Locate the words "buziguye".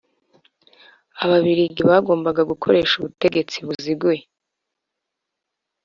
3.65-4.21